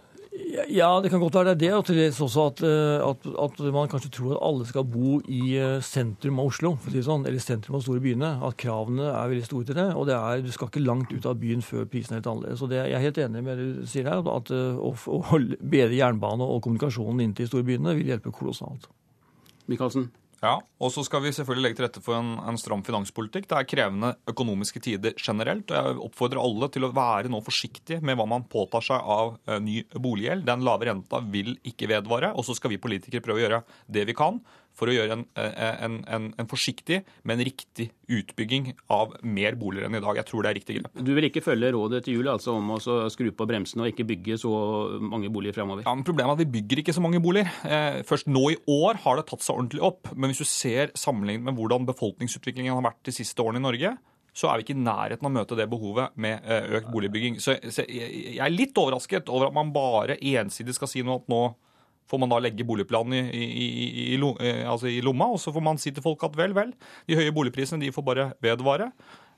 Ja, 0.69 0.89
det 1.01 1.09
kan 1.09 1.21
godt 1.21 1.35
være 1.35 1.55
det. 1.57 1.69
Og 1.73 1.85
til 1.87 1.97
dels 1.97 2.19
også 2.21 2.43
at, 2.51 2.61
eh, 2.65 3.01
at, 3.01 3.25
at, 3.43 3.59
man 3.73 3.89
kanskje 3.89 4.11
tror 4.13 4.35
at 4.35 4.43
alle 4.45 4.67
skal 4.69 4.85
bo 4.85 5.17
i 5.27 5.55
eh, 5.57 5.77
sentrum 5.83 6.41
av 6.41 6.51
Oslo, 6.51 6.73
for 6.75 6.91
å 6.91 6.93
si 6.93 6.99
det 6.99 7.05
sånn, 7.07 7.25
eller 7.29 7.41
sentrum 7.41 7.77
av 7.79 7.83
store 7.85 8.03
byene. 8.03 8.29
At 8.45 8.57
kravene 8.61 9.07
er 9.09 9.31
veldig 9.31 9.47
store 9.47 9.69
til 9.69 9.79
det. 9.79 9.87
Og 9.97 10.05
det 10.09 10.17
er, 10.17 10.43
du 10.45 10.51
skal 10.53 10.69
ikke 10.69 10.85
langt 10.85 11.13
ut 11.13 11.25
av 11.29 11.39
byen 11.41 11.65
før 11.65 11.87
prisen 11.89 12.15
er 12.15 12.21
helt 12.21 12.31
annerledes. 12.33 12.61
Så 12.61 12.69
det, 12.69 12.83
jeg 12.83 12.99
er 12.99 13.05
helt 13.07 13.21
enig 13.25 13.43
med 13.47 13.57
det 13.61 13.67
du 13.79 13.89
sier 13.89 14.11
her, 14.11 14.21
at 14.35 14.53
eh, 14.53 14.77
å, 14.77 14.93
å 14.93 15.41
bedre 15.57 15.97
jernbane 15.97 16.45
og 16.45 16.61
kommunikasjonen 16.67 17.25
inn 17.25 17.35
til 17.37 17.47
de 17.47 17.51
store 17.53 17.67
byene 17.67 17.97
vil 17.97 18.13
hjelpe 18.13 18.33
kolossalt. 18.35 18.89
Michaelsen? 19.71 20.09
Ja, 20.37 20.59
og 20.61 20.91
så 20.93 21.01
skal 21.05 21.23
vi 21.23 21.31
selvfølgelig 21.33 21.63
legge 21.65 21.77
til 21.79 21.85
rette 21.87 22.01
for 22.05 22.17
en, 22.19 22.35
en, 22.45 22.59
stram 22.61 22.83
finanspolitikk. 22.85 23.47
Det 23.49 23.57
er 23.57 23.69
krevende 23.69 24.11
økonomiske 24.29 24.81
tider 24.85 25.15
generelt. 25.17 25.71
og 25.71 25.77
Jeg 25.77 26.03
oppfordrer 26.05 26.41
alle 26.43 26.69
til 26.73 26.85
å 26.85 26.91
være 26.93 27.31
nå 27.33 27.41
forsiktige 27.45 28.03
med 28.05 28.19
hva 28.19 28.27
man 28.29 28.45
påtar 28.51 28.85
seg 28.85 29.09
av 29.17 29.33
uh, 29.39 29.57
ny 29.63 29.79
boliggjeld. 29.97 30.45
Den 30.45 30.65
lave 30.67 30.91
renta 30.91 31.23
vil 31.25 31.55
ikke 31.65 31.89
vedvare. 31.89 32.35
Og 32.37 32.45
så 32.45 32.53
skal 32.57 32.75
vi 32.75 32.81
politikere 32.83 33.25
prøve 33.25 33.41
å 33.41 33.45
gjøre 33.47 33.63
det 33.97 34.05
vi 34.09 34.17
kan 34.17 34.37
for 34.77 34.89
å 34.89 34.95
gjøre 34.95 35.17
en, 35.17 35.23
eh, 35.39 35.53
en, 35.85 35.99
en, 36.05 36.27
en, 36.37 36.49
forsiktig, 36.49 37.01
men 37.27 37.41
riktig 37.43 37.89
utbygging 38.13 38.71
av 38.93 39.15
mer 39.25 39.57
boliger 39.59 39.87
enn 39.87 39.97
i 39.97 40.03
dag. 40.03 40.19
Jeg 40.21 40.29
tror 40.29 40.45
det 40.45 40.51
er 40.51 40.57
riktig 40.59 40.77
grep. 40.77 40.99
Du 41.01 41.13
vil 41.17 41.27
ikke 41.29 41.43
følge 41.45 41.73
rådet 41.75 42.03
til 42.05 42.19
jul 42.19 42.29
altså 42.31 42.55
om 42.59 42.75
å 42.75 42.79
skru 43.11 43.31
på 43.35 43.47
bremsene 43.49 43.85
og 43.85 43.91
ikke 43.91 44.07
bygge 44.07 44.39
så 44.41 44.51
mange 45.01 45.31
boliger 45.33 45.57
fremover? 45.57 45.85
Ja, 45.87 45.95
men 45.97 46.05
Problemet 46.07 46.35
er 46.35 46.37
at 46.37 46.43
vi 46.45 46.59
bygger 46.59 46.83
ikke 46.83 46.95
så 46.95 47.03
mange 47.03 47.21
boliger. 47.23 47.49
Eh, 47.67 48.01
først 48.07 48.29
nå 48.29 48.43
i 48.53 48.59
år 48.77 49.01
har 49.03 49.19
det 49.19 49.27
tatt 49.31 49.45
seg 49.45 49.57
ordentlig 49.57 49.83
opp. 49.89 50.13
Men 50.15 50.31
hvis 50.31 50.43
du 50.45 50.49
ser 50.49 50.93
sammenlignet 50.97 51.49
med 51.49 51.57
hvordan 51.57 51.89
befolkningsutviklingen 51.89 52.77
har 52.77 52.85
vært 52.85 53.01
de 53.09 53.15
siste 53.17 53.43
årene 53.43 53.63
i 53.63 53.67
Norge, 53.67 53.97
så 54.37 54.51
er 54.51 54.59
vi 54.59 54.67
ikke 54.67 54.75
i 54.77 54.83
nærheten 54.85 55.25
av 55.25 55.31
å 55.31 55.37
møte 55.39 55.57
det 55.57 55.65
behovet 55.71 56.17
med 56.21 56.45
eh, 56.45 56.67
økt 56.77 56.91
boligbygging. 56.93 57.39
Så 57.41 57.57
jeg 57.57 58.37
er 58.37 58.53
litt 58.53 58.77
overrasket 58.77 59.31
over 59.33 59.49
at 59.49 59.55
man 59.55 59.73
bare 59.73 60.19
ensidig 60.21 60.75
skal 60.77 60.91
si 60.91 61.01
noe 61.05 61.23
at 61.23 61.31
nå 61.31 61.41
får 62.07 62.21
man 62.23 62.31
da 62.31 62.39
legge 62.43 62.65
boligplanen 62.67 63.29
i, 63.31 63.43
i, 63.43 63.67
i, 64.07 64.17
eh, 64.17 64.63
altså 64.69 64.89
i, 64.91 64.99
lomma, 65.05 65.29
og 65.33 65.41
så 65.43 65.53
får 65.55 65.63
man 65.63 65.79
si 65.81 65.93
til 65.93 66.05
folk 66.05 66.23
at 66.27 66.37
vel, 66.39 66.55
vel, 66.57 66.73
de 67.07 67.19
høye 67.19 67.35
boligprisene 67.35 67.83
de 67.83 67.93
får 67.95 68.05
bare 68.07 68.29
vedvare. 68.43 68.91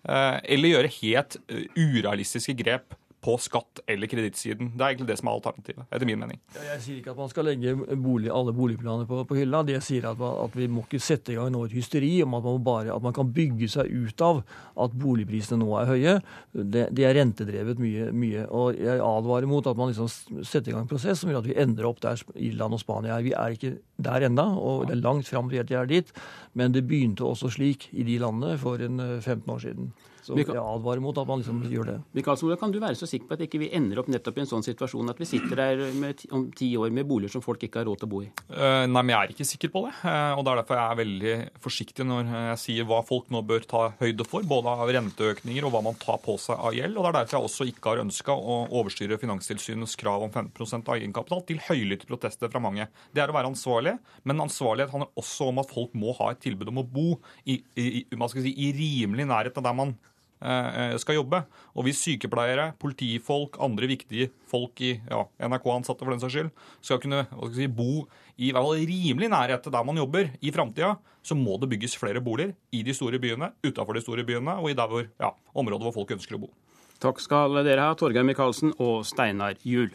Eh, 0.08 0.38
eller 0.56 0.76
gjøre 0.76 0.96
helt 1.02 1.40
eh, 1.50 1.66
urealistiske 1.76 2.56
grep 2.62 2.96
på 3.22 3.36
skatt- 3.38 3.82
eller 3.88 4.08
kredittsiden. 4.08 4.72
Det 4.78 4.84
er 4.84 4.94
egentlig 4.94 5.08
det 5.10 5.18
som 5.20 5.28
er 5.28 5.36
alternativet, 5.36 5.86
etter 5.92 6.08
min 6.08 6.20
mening. 6.22 6.40
Jeg 6.56 6.82
sier 6.84 7.00
ikke 7.02 7.12
at 7.12 7.20
man 7.20 7.32
skal 7.32 7.50
legge 7.50 7.74
bolig, 8.00 8.30
alle 8.32 8.54
boligplaner 8.56 9.08
på, 9.10 9.24
på, 9.28 9.36
hylla. 9.36 9.60
Det 9.68 9.82
sier 9.84 10.08
at, 10.08 10.20
man, 10.20 10.38
at 10.46 10.56
vi 10.56 10.70
må 10.72 10.86
ikke 10.86 11.02
sette 11.04 11.34
i 11.34 11.36
gang 11.36 11.52
noe 11.52 11.68
hysteri 11.72 12.14
om 12.24 12.38
at 12.38 12.46
man, 12.48 12.62
bare, 12.64 12.94
at 12.96 13.04
man, 13.04 13.16
kan 13.16 13.32
bygge 13.36 13.68
seg 13.76 13.92
ut 13.92 14.24
av 14.24 14.42
at 14.80 14.96
boligprisene 14.96 15.60
nå 15.60 15.74
er 15.82 15.92
høye. 15.92 16.16
Det, 16.54 16.86
det 16.96 17.08
er 17.08 17.18
rentedrevet 17.20 17.82
mye, 17.84 18.10
mye, 18.16 18.46
Og 18.48 18.80
jeg 18.80 19.04
advarer 19.04 19.50
mot 19.52 19.68
at 19.68 19.80
man 19.80 19.92
liksom 19.92 20.08
setter 20.40 20.72
i 20.72 20.78
gang 20.78 20.86
en 20.86 20.92
prosess 20.92 21.20
som 21.20 21.34
gjør 21.34 21.44
at 21.44 21.50
vi 21.52 21.60
ender 21.60 21.90
opp 21.90 22.00
der 22.06 22.24
Irland 22.36 22.78
og 22.78 22.84
Spania 22.84 23.18
er. 23.18 23.26
Vi 23.28 23.36
er 23.36 23.58
ikke 23.58 23.76
der 24.00 24.30
ennå, 24.30 24.48
og 24.56 24.88
det 24.88 24.96
er 24.96 25.04
langt 25.04 25.28
fram 25.28 25.52
til 25.52 25.66
vi 25.68 25.76
er 25.76 25.90
dit. 25.90 26.14
Men 26.56 26.72
det 26.72 26.88
begynte 26.88 27.28
også 27.28 27.52
slik 27.52 27.90
i 27.92 28.08
de 28.08 28.16
landene 28.22 28.56
for 28.62 28.80
en 28.80 29.02
15 29.20 29.44
eh, 29.44 29.54
år 29.54 29.60
siden. 29.66 29.92
Så 30.30 30.38
jeg 30.38 30.62
advarer 30.62 31.02
mot 31.02 31.18
at 31.18 31.28
man 31.28 31.42
liksom 31.42 31.62
gjør 31.72 31.88
det. 31.90 31.96
Mikael 32.18 32.58
kan 32.62 32.74
du 32.74 32.80
være 32.82 32.98
så 32.98 33.08
sikker 33.10 33.30
på 33.30 33.38
at 33.38 33.44
ikke 33.46 33.62
vi 33.64 33.72
ender 33.76 34.02
opp 34.02 34.10
nettopp 34.12 34.38
i 34.38 34.44
en 34.44 34.50
sånn 34.50 34.66
situasjon 34.66 35.10
at 35.10 35.20
vi 35.22 35.28
sitter 35.28 35.58
der 35.58 35.82
med, 35.98 36.22
om 36.36 36.48
ti 36.56 36.70
år 36.78 36.94
med 36.94 37.08
boliger 37.10 37.34
som 37.34 37.44
folk 37.44 37.64
ikke 37.66 37.82
har 37.82 37.90
råd 37.90 38.02
til 38.02 38.10
å 38.10 38.12
bo 38.12 38.22
i? 38.26 38.30
Uh, 38.52 38.86
nei, 38.90 39.02
men 39.02 39.14
jeg 39.14 39.20
er 39.20 39.34
ikke 39.34 39.48
sikker 39.50 39.74
på 39.74 39.84
det. 39.88 39.94
Uh, 40.04 40.38
og 40.38 40.44
det 40.46 40.54
er 40.54 40.62
derfor 40.62 40.80
jeg 40.80 40.94
er 40.94 41.00
veldig 41.00 41.36
forsiktig 41.64 42.08
når 42.10 42.34
jeg 42.36 42.60
sier 42.64 42.90
hva 42.90 43.02
folk 43.08 43.32
nå 43.34 43.42
bør 43.50 43.66
ta 43.70 43.84
høyde 44.02 44.28
for, 44.28 44.46
både 44.50 44.76
av 44.76 44.94
renteøkninger 45.00 45.68
og 45.68 45.74
hva 45.74 45.84
man 45.90 45.98
tar 46.02 46.22
på 46.24 46.38
seg 46.42 46.60
av 46.60 46.78
gjeld. 46.78 46.98
Og 46.98 47.06
det 47.06 47.12
er 47.12 47.18
derfor 47.20 47.40
jeg 47.40 47.50
også 47.50 47.70
ikke 47.72 47.94
har 47.94 48.04
ønska 48.04 48.36
å 48.36 48.60
overstyre 48.82 49.20
Finanstilsynets 49.22 49.98
krav 50.00 50.28
om 50.28 50.34
15 50.34 50.86
av 50.86 50.94
egenkapital 50.98 51.44
til 51.50 51.64
høylytte 51.70 52.10
protester 52.10 52.52
fra 52.52 52.62
mange. 52.64 52.90
Det 53.16 53.24
er 53.24 53.32
å 53.32 53.38
være 53.38 53.52
ansvarlig, 53.54 53.98
men 54.30 54.46
ansvarlighet 54.46 54.94
handler 54.94 55.12
også 55.20 55.50
om 55.50 55.64
at 55.64 55.74
folk 55.74 55.98
må 55.98 56.14
ha 56.22 56.32
et 56.34 56.44
tilbud 56.44 56.70
om 56.72 56.84
å 56.84 56.88
bo 56.88 57.10
i, 57.46 57.60
i, 57.80 58.06
i, 58.06 58.30
si, 58.36 58.54
i 58.54 58.72
rimelig 58.76 59.28
nærhet 59.30 59.58
av 59.60 59.66
der 59.66 59.78
man 59.78 59.98
Eh, 60.00 60.19
skal 60.40 61.18
jobbe. 61.18 61.42
Og 61.76 61.84
hvis 61.86 62.00
sykepleiere, 62.06 62.70
politifolk, 62.80 63.58
andre 63.64 63.90
viktige 63.92 64.30
folk 64.48 64.80
i 64.86 64.94
ja, 64.96 65.26
NRK-ansatte 65.44 66.06
for 66.06 66.16
den 66.16 66.24
saks 66.24 66.38
skyld, 66.38 66.52
skal 66.86 67.02
kunne 67.04 67.26
skal 67.28 67.56
si, 67.58 67.68
bo 67.68 68.06
i 68.40 68.54
hvert 68.56 68.64
fall 68.64 68.88
rimelig 68.88 69.30
nærhet 69.34 69.66
til 69.66 69.76
der 69.76 69.86
man 69.88 70.00
jobber 70.00 70.32
i 70.40 70.54
framtida, 70.56 70.94
så 71.24 71.36
må 71.36 71.58
det 71.60 71.70
bygges 71.74 71.98
flere 72.00 72.24
boliger 72.24 72.56
i 72.72 72.84
de 72.88 72.96
store 72.96 73.20
byene, 73.20 73.52
utafor 73.66 73.98
de 73.98 74.04
store 74.04 74.24
byene 74.28 74.56
og 74.62 74.72
i 74.72 74.78
der 74.80 74.88
hvor, 74.88 75.08
ja, 75.20 75.34
områder 75.54 75.90
hvor 75.90 76.00
folk 76.02 76.16
ønsker 76.16 76.40
å 76.40 76.46
bo. 76.46 76.54
Takk 77.00 77.20
skal 77.24 77.62
dere 77.64 77.88
ha, 77.88 77.96
Torgeir 78.00 78.26
Micaelsen 78.28 78.74
og 78.80 79.06
Steinar 79.08 79.60
Juel. 79.64 79.94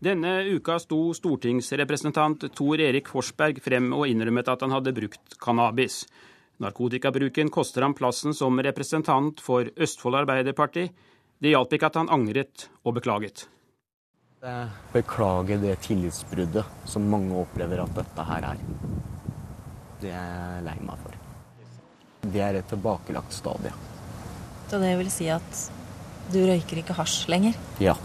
Denne 0.00 0.46
uka 0.48 0.78
sto 0.80 1.10
stortingsrepresentant 1.12 2.46
Tor 2.56 2.80
Erik 2.80 3.08
Forsberg 3.12 3.58
frem 3.60 3.90
og 3.92 4.06
innrømmet 4.08 4.48
at 4.48 4.62
han 4.64 4.72
hadde 4.72 4.94
brukt 4.96 5.34
cannabis. 5.36 6.06
Narkotikabruken 6.64 7.50
koster 7.52 7.84
ham 7.84 7.92
plassen 7.96 8.32
som 8.36 8.56
representant 8.64 9.42
for 9.44 9.68
Østfold 9.76 10.22
Arbeiderparti. 10.22 10.86
Det 11.40 11.52
hjalp 11.52 11.76
ikke 11.76 11.90
at 11.90 11.98
han 12.00 12.08
angret 12.16 12.64
og 12.80 12.96
beklaget. 12.96 13.44
Jeg 14.40 14.70
beklager 14.94 15.60
det 15.60 15.74
tillitsbruddet 15.84 16.88
som 16.88 17.04
mange 17.12 17.36
opplever 17.36 17.82
at 17.82 17.92
dette 17.98 18.24
her 18.24 18.46
er. 18.54 18.62
Det 20.00 20.14
er 20.16 20.30
jeg 20.32 20.62
lei 20.64 20.78
meg 20.80 21.02
for. 21.02 21.18
Det 22.24 22.40
er 22.46 22.56
et 22.62 22.72
tilbakelagt 22.72 23.36
stadie. 23.36 23.74
Så 24.72 24.80
det 24.80 24.94
vil 24.96 25.12
si 25.12 25.28
at 25.28 25.60
du 26.32 26.40
røyker 26.40 26.80
ikke 26.80 26.96
hasj 26.96 27.28
lenger? 27.28 27.60
Ja. 27.84 27.98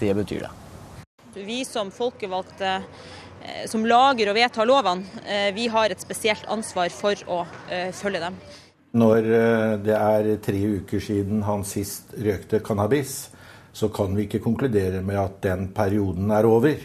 Det 0.00 0.14
betyr 0.16 0.46
det. 0.46 0.54
Vi 1.34 1.64
som 1.64 1.90
folkevalgte 1.94 2.70
eh, 3.42 3.66
som 3.70 3.84
lager 3.86 4.32
og 4.32 4.38
vedtar 4.38 4.66
lovene, 4.66 5.06
eh, 5.22 5.50
vi 5.54 5.68
har 5.70 5.90
et 5.90 6.02
spesielt 6.02 6.46
ansvar 6.50 6.90
for 6.90 7.14
å 7.30 7.44
eh, 7.70 7.90
følge 7.94 8.22
dem. 8.24 8.38
Når 8.90 9.26
det 9.86 9.94
er 9.94 10.28
tre 10.42 10.60
uker 10.80 10.98
siden 10.98 11.44
han 11.46 11.62
sist 11.62 12.10
røkte 12.18 12.58
cannabis, 12.66 13.28
så 13.70 13.86
kan 13.94 14.16
vi 14.16 14.24
ikke 14.26 14.42
konkludere 14.42 14.98
med 15.06 15.20
at 15.20 15.36
den 15.44 15.68
perioden 15.76 16.32
er 16.34 16.48
over. 16.48 16.80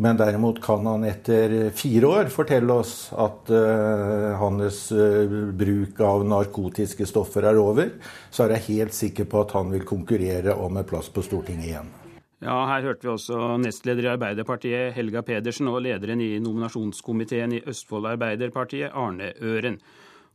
Men 0.00 0.16
derimot 0.20 0.60
kan 0.64 0.84
han 0.88 1.06
etter 1.08 1.70
fire 1.76 2.10
år 2.20 2.28
fortelle 2.32 2.76
oss 2.82 2.94
at 3.16 3.50
uh, 3.52 4.36
hans 4.40 4.86
uh, 4.96 5.52
bruk 5.56 6.00
av 6.04 6.24
narkotiske 6.28 7.08
stoffer 7.08 7.48
er 7.48 7.60
over. 7.60 7.96
Så 8.32 8.46
er 8.46 8.56
jeg 8.56 8.68
helt 8.70 8.96
sikker 8.96 9.28
på 9.28 9.44
at 9.44 9.56
han 9.58 9.72
vil 9.72 9.88
konkurrere 9.88 10.56
om 10.56 10.80
en 10.80 10.88
plass 10.88 11.12
på 11.12 11.24
Stortinget 11.26 11.72
igjen. 11.72 11.92
Ja, 12.40 12.54
Her 12.64 12.86
hørte 12.88 13.04
vi 13.04 13.10
også 13.12 13.38
nestleder 13.60 14.06
i 14.06 14.12
Arbeiderpartiet 14.14 14.94
Helga 14.96 15.20
Pedersen 15.20 15.68
og 15.68 15.82
lederen 15.84 16.22
i 16.24 16.38
nominasjonskomiteen 16.40 17.58
i 17.58 17.60
Østfold 17.68 18.08
Arbeiderpartiet, 18.08 18.94
Arne 18.96 19.34
Øren. 19.44 19.76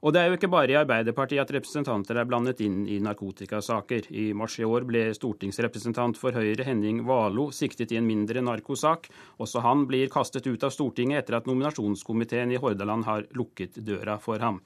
Og 0.06 0.14
det 0.14 0.22
er 0.22 0.28
jo 0.30 0.38
ikke 0.38 0.52
bare 0.54 0.70
i 0.70 0.78
Arbeiderpartiet 0.78 1.42
at 1.42 1.54
representanter 1.56 2.20
er 2.22 2.28
blandet 2.30 2.62
inn 2.62 2.84
i 2.86 3.00
narkotikasaker. 3.02 4.12
I 4.14 4.28
mars 4.38 4.60
i 4.62 4.68
år 4.70 4.86
ble 4.86 5.08
stortingsrepresentant 5.18 6.22
for 6.22 6.38
Høyre 6.38 6.68
Henning 6.68 7.02
Valo 7.08 7.48
siktet 7.50 7.96
i 7.96 7.98
en 7.98 8.06
mindre 8.06 8.46
narkosak. 8.46 9.10
Også 9.42 9.66
han 9.66 9.88
blir 9.90 10.14
kastet 10.14 10.46
ut 10.46 10.62
av 10.62 10.78
Stortinget 10.78 11.24
etter 11.24 11.40
at 11.40 11.50
nominasjonskomiteen 11.50 12.54
i 12.54 12.62
Hordaland 12.62 13.10
har 13.10 13.26
lukket 13.34 13.82
døra 13.82 14.20
for 14.22 14.46
ham. 14.46 14.62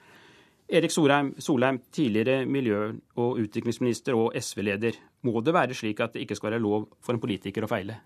Erik 0.69 0.93
Solheim, 0.93 1.31
Solheim 1.41 1.79
tidligere 1.91 2.45
miljø- 2.45 2.99
og 3.17 3.39
utviklingsminister 3.41 4.13
og 4.13 4.35
SV-leder. 4.37 4.99
Må 5.25 5.41
det 5.41 5.53
være 5.53 5.73
slik 5.73 5.99
at 5.99 6.13
det 6.13 6.21
ikke 6.25 6.37
skal 6.37 6.51
være 6.51 6.61
lov 6.61 6.85
for 7.01 7.15
en 7.15 7.21
politiker 7.21 7.65
å 7.65 7.69
feile? 7.71 7.97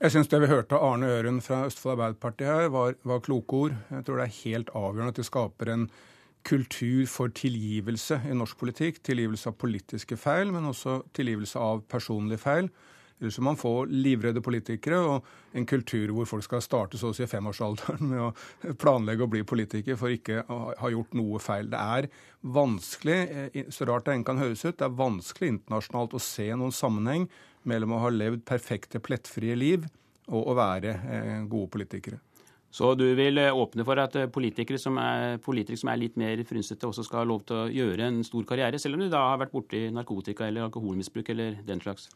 Jeg 0.00 0.14
syns 0.14 0.30
det 0.32 0.40
vi 0.42 0.48
hørte 0.50 0.74
av 0.74 0.94
Arne 0.94 1.10
Øren 1.12 1.42
fra 1.44 1.66
Østfold 1.68 1.92
Arbeiderparti 1.94 2.48
her, 2.48 2.70
var, 2.74 2.96
var 3.04 3.20
kloke 3.22 3.58
ord. 3.66 3.76
Jeg 3.90 4.06
tror 4.06 4.18
det 4.18 4.24
er 4.24 4.40
helt 4.40 4.72
avgjørende 4.74 5.12
at 5.12 5.20
vi 5.20 5.26
skaper 5.28 5.70
en 5.74 5.84
kultur 6.48 7.04
for 7.06 7.30
tilgivelse 7.36 8.18
i 8.26 8.34
norsk 8.34 8.58
politikk. 8.58 9.02
Tilgivelse 9.04 9.52
av 9.52 9.60
politiske 9.60 10.16
feil, 10.18 10.50
men 10.50 10.66
også 10.72 11.02
tilgivelse 11.14 11.60
av 11.60 11.84
personlige 11.92 12.42
feil. 12.42 12.72
Ellers 13.22 13.38
vil 13.38 13.46
man 13.46 13.58
få 13.58 13.84
livredde 13.86 14.42
politikere 14.42 14.98
og 15.06 15.28
en 15.54 15.66
kultur 15.68 16.10
hvor 16.16 16.26
folk 16.26 16.42
skal 16.42 16.62
starte 16.64 16.98
så 16.98 17.12
å 17.12 17.14
si 17.14 17.28
femårsalderen 17.30 18.08
med 18.10 18.24
å 18.24 18.74
planlegge 18.82 19.22
å 19.22 19.30
bli 19.30 19.44
politiker 19.46 19.98
for 20.00 20.10
ikke 20.10 20.40
å 20.50 20.58
ha 20.80 20.90
gjort 20.90 21.14
noe 21.14 21.38
feil. 21.42 21.70
Det 21.70 21.78
er 21.78 22.08
vanskelig, 22.42 23.20
eh, 23.54 23.70
så 23.70 23.86
rart 23.86 24.08
det 24.08 24.16
enn 24.16 24.26
kan 24.26 24.42
høres 24.42 24.64
ut, 24.66 24.74
det 24.74 24.88
er 24.88 24.98
vanskelig 24.98 25.52
internasjonalt 25.54 26.18
å 26.18 26.22
se 26.22 26.48
noen 26.50 26.74
sammenheng 26.74 27.28
mellom 27.62 27.94
å 27.94 28.02
ha 28.02 28.10
levd 28.10 28.42
perfekte, 28.48 28.98
plettfrie 28.98 29.54
liv 29.54 29.86
og 30.26 30.50
å 30.50 30.58
være 30.58 30.98
eh, 30.98 31.40
gode 31.46 31.70
politikere. 31.78 32.18
Så 32.74 32.94
du 32.98 33.06
vil 33.14 33.38
eh, 33.38 33.54
åpne 33.54 33.86
for 33.86 34.02
at 34.02 34.18
politikere 34.34 34.82
som, 34.82 34.98
er, 34.98 35.38
politikere 35.44 35.78
som 35.78 35.94
er 35.94 36.02
litt 36.02 36.18
mer 36.18 36.42
frynsete, 36.48 36.90
også 36.90 37.06
skal 37.06 37.22
ha 37.22 37.30
lov 37.30 37.46
til 37.46 37.60
å 37.60 37.70
gjøre 37.70 38.10
en 38.10 38.22
stor 38.26 38.50
karriere, 38.50 38.82
selv 38.82 38.98
om 38.98 39.06
de 39.06 39.12
da 39.14 39.28
har 39.30 39.42
vært 39.44 39.54
borti 39.54 39.86
narkotika 39.94 40.50
eller 40.50 40.66
alkoholmisbruk 40.66 41.30
eller 41.36 41.62
den 41.68 41.86
slags? 41.86 42.10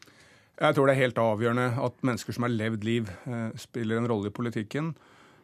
Jeg 0.57 0.73
tror 0.73 0.89
det 0.89 0.95
er 0.95 1.03
helt 1.03 1.19
avgjørende 1.21 1.67
at 1.85 1.99
mennesker 2.07 2.33
som 2.33 2.47
har 2.47 2.53
levd 2.53 2.85
liv, 2.87 3.09
spiller 3.61 3.99
en 3.99 4.07
rolle 4.09 4.31
i 4.31 4.33
politikken. 4.33 4.95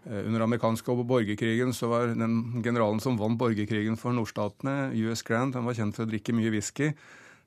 Under 0.10 0.42
amerikanske 0.44 0.96
borgerkrigen 1.06 1.70
så 1.78 1.88
var 1.92 2.16
den 2.18 2.64
generalen 2.66 3.00
som 3.00 3.20
vant 3.20 3.38
borgerkrigen 3.38 3.94
for 4.00 4.16
nordstatene, 4.18 4.90
US 5.06 5.22
Grant, 5.22 5.54
han 5.56 5.70
var 5.70 5.78
kjent 5.78 5.96
for 5.96 6.08
å 6.08 6.10
drikke 6.10 6.34
mye 6.34 6.52
whisky. 6.52 6.90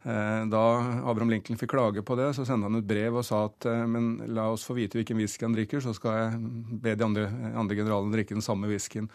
Eh, 0.06 0.42
da 0.46 0.62
Abraham 1.02 1.32
Lincoln 1.32 1.58
fikk 1.58 1.72
klage 1.72 2.02
på 2.06 2.14
det, 2.14 2.28
så 2.36 2.44
sendte 2.46 2.68
han 2.68 2.78
ut 2.78 2.86
brev 2.86 3.16
og 3.18 3.24
sa 3.26 3.46
at 3.48 3.66
eh, 3.66 3.86
men 3.90 4.20
la 4.36 4.44
oss 4.52 4.62
få 4.66 4.76
vite 4.76 5.00
hvilken 5.00 5.18
whisky 5.18 5.42
han 5.42 5.56
drikker, 5.56 5.82
så 5.82 5.94
skal 5.96 6.18
jeg 6.20 6.36
be 6.84 6.94
de 6.94 7.06
andre, 7.06 7.24
andre 7.58 7.78
generalene 7.80 8.14
drikke 8.14 8.36
den 8.36 8.44
samme 8.44 8.70
whiskyen. 8.70 9.08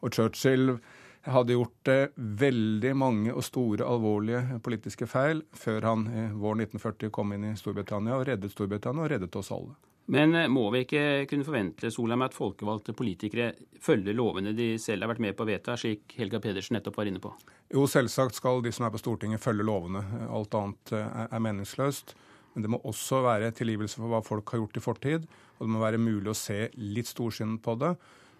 Og 0.00 0.14
Churchill 0.14 0.78
hadde 1.26 1.56
gjort 1.56 1.88
eh, 1.92 2.14
veldig 2.16 2.94
mange 2.96 3.34
og 3.34 3.44
store, 3.46 3.86
alvorlige 3.86 4.60
politiske 4.64 5.08
feil 5.10 5.42
før 5.56 5.90
han 5.90 6.06
i 6.08 6.24
våren 6.32 6.64
1940 6.64 7.12
kom 7.14 7.34
inn 7.34 7.50
i 7.50 7.56
Storbritannia 7.58 8.16
og 8.18 8.26
reddet 8.28 8.54
Storbritannia 8.54 9.04
og 9.04 9.12
reddet 9.12 9.38
oss 9.40 9.52
alle. 9.54 9.76
Men 10.08 10.32
eh, 10.34 10.48
må 10.48 10.64
vi 10.72 10.86
ikke 10.86 11.02
kunne 11.28 11.44
forvente 11.44 11.90
Solheim, 11.92 12.24
at 12.24 12.36
folkevalgte 12.36 12.94
politikere 12.96 13.50
følger 13.84 14.16
lovene 14.16 14.54
de 14.56 14.70
selv 14.80 15.04
har 15.04 15.12
vært 15.12 15.24
med 15.26 15.36
på 15.36 15.44
å 15.44 15.50
vedta, 15.50 15.76
slik 15.76 16.16
Helga 16.16 16.40
Pedersen 16.44 16.78
nettopp 16.78 16.96
var 16.96 17.10
inne 17.10 17.20
på? 17.22 17.34
Jo, 17.74 17.84
selvsagt 17.90 18.38
skal 18.38 18.62
de 18.64 18.72
som 18.72 18.86
er 18.88 18.94
på 18.94 19.02
Stortinget 19.02 19.44
følge 19.44 19.66
lovene. 19.68 20.00
Alt 20.32 20.56
annet 20.56 20.94
eh, 20.96 21.20
er 21.28 21.44
meningsløst. 21.44 22.16
Men 22.54 22.64
det 22.64 22.70
må 22.72 22.80
også 22.88 23.20
være 23.22 23.52
tilgivelse 23.54 24.00
for 24.00 24.10
hva 24.10 24.22
folk 24.24 24.48
har 24.50 24.62
gjort 24.62 24.80
i 24.80 24.82
fortid. 24.82 25.28
Og 25.58 25.66
det 25.66 25.74
må 25.74 25.82
være 25.82 26.00
mulig 26.00 26.32
å 26.32 26.38
se 26.38 26.70
litt 26.80 27.10
storsynet 27.10 27.60
på 27.62 27.76
det. 27.78 27.92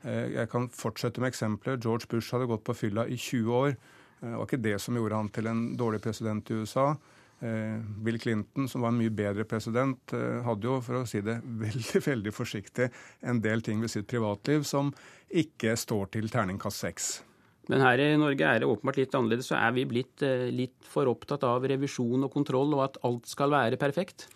Eh, 0.06 0.34
jeg 0.36 0.50
kan 0.52 0.68
fortsette 0.70 1.22
med 1.22 1.32
eksempler. 1.32 1.78
George 1.82 2.10
Bush 2.10 2.34
hadde 2.34 2.48
gått 2.50 2.66
på 2.66 2.76
fylla 2.76 3.06
i 3.08 3.16
20 3.16 3.54
år. 3.54 3.78
Det 4.18 4.34
var 4.34 4.48
ikke 4.48 4.64
det 4.64 4.78
som 4.82 4.96
gjorde 4.98 5.18
han 5.20 5.30
til 5.30 5.46
en 5.46 5.62
dårlig 5.78 6.02
president 6.02 6.50
i 6.50 6.58
USA. 6.58 6.90
Eh, 7.40 7.78
Bill 8.02 8.18
Clinton, 8.18 8.66
som 8.68 8.82
var 8.82 8.90
en 8.90 8.98
mye 8.98 9.14
bedre 9.14 9.44
president, 9.46 10.12
eh, 10.12 10.40
hadde 10.42 10.66
jo, 10.66 10.80
for 10.82 10.98
å 10.98 11.06
si 11.06 11.22
det 11.22 11.38
veldig 11.64 12.02
veldig 12.02 12.34
forsiktig, 12.34 12.90
en 13.22 13.40
del 13.44 13.62
ting 13.62 13.80
ved 13.84 13.92
sitt 13.92 14.08
privatliv 14.10 14.66
som 14.66 14.90
ikke 15.30 15.76
står 15.78 16.10
til 16.16 16.30
terningkast 16.32 16.82
seks. 16.82 17.08
Men 17.68 17.84
her 17.84 18.00
i 18.00 18.08
Norge 18.18 18.42
er 18.48 18.62
det 18.62 18.68
åpenbart 18.68 18.98
litt 18.98 19.14
annerledes. 19.14 19.50
Så 19.50 19.58
er 19.60 19.74
vi 19.76 19.86
blitt 19.86 20.24
eh, 20.24 20.48
litt 20.50 20.88
for 20.88 21.10
opptatt 21.10 21.44
av 21.46 21.66
revisjon 21.68 22.26
og 22.26 22.32
kontroll, 22.32 22.74
og 22.74 22.86
at 22.88 23.00
alt 23.06 23.28
skal 23.30 23.52
være 23.54 23.78
perfekt? 23.78 24.26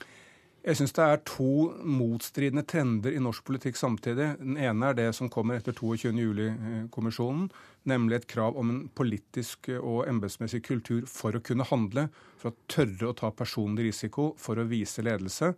Jeg 0.63 0.79
syns 0.79 0.93
det 0.95 1.03
er 1.03 1.23
to 1.27 1.73
motstridende 1.83 2.63
trender 2.71 3.17
i 3.17 3.23
norsk 3.23 3.43
politikk 3.49 3.75
samtidig. 3.75 4.29
Den 4.39 4.55
ene 4.63 4.93
er 4.93 4.95
det 4.95 5.09
som 5.17 5.31
kommer 5.33 5.59
etter 5.59 5.75
22.07-kommisjonen, 5.75 7.49
nemlig 7.91 8.21
et 8.21 8.29
krav 8.31 8.55
om 8.61 8.71
en 8.71 8.85
politisk 8.95 9.73
og 9.81 10.05
embetsmessig 10.07 10.61
kultur 10.69 11.03
for 11.11 11.35
å 11.35 11.43
kunne 11.43 11.67
handle, 11.67 12.07
for 12.39 12.53
å 12.53 12.71
tørre 12.71 13.11
å 13.11 13.17
ta 13.19 13.33
personlig 13.35 13.89
risiko, 13.89 14.29
for 14.39 14.63
å 14.63 14.69
vise 14.71 15.03
ledelse. 15.03 15.51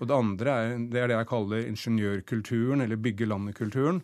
Og 0.00 0.10
det 0.10 0.18
andre 0.18 0.56
er 0.56 0.74
det, 0.80 0.98
er 0.98 1.12
det 1.12 1.20
jeg 1.20 1.30
kaller 1.30 1.70
ingeniørkulturen, 1.70 2.82
eller 2.82 2.98
bygge 2.98 3.30
landet-kulturen. 3.30 4.02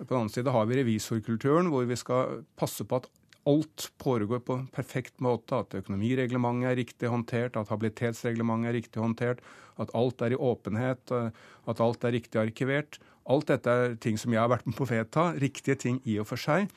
På 0.00 0.08
den 0.08 0.22
annen 0.22 0.32
side 0.32 0.56
har 0.56 0.72
vi 0.72 0.80
revisorkulturen, 0.80 1.68
hvor 1.68 1.84
vi 1.84 2.00
skal 2.00 2.46
passe 2.56 2.88
på 2.88 3.02
at 3.02 3.12
alt 3.48 3.88
foregår 4.02 4.42
på 4.46 4.56
en 4.58 4.66
perfekt 4.70 5.20
måte, 5.24 5.58
at 5.58 5.74
økonomireglementet 5.74 6.70
er 6.70 6.78
riktig 6.78 7.10
håndtert, 7.10 7.56
at 7.58 7.72
habilitetsreglementet 7.72 8.70
er 8.70 8.76
riktig 8.78 9.02
håndtert, 9.02 9.42
at 9.82 9.92
alt 9.98 10.22
er 10.22 10.34
i 10.34 10.38
åpenhet, 10.38 11.12
at 11.12 11.82
alt 11.82 12.04
er 12.04 12.14
riktig 12.14 12.40
arkivert. 12.42 13.00
Alt 13.30 13.50
dette 13.50 13.70
er 13.70 13.96
ting 14.02 14.18
som 14.18 14.34
jeg 14.34 14.42
har 14.42 14.50
vært 14.50 14.66
med 14.66 14.76
på 14.78 14.86
å 14.86 14.92
vedta, 14.92 15.30
riktige 15.42 15.78
ting 15.78 16.00
i 16.06 16.18
og 16.22 16.28
for 16.30 16.40
seg. 16.40 16.68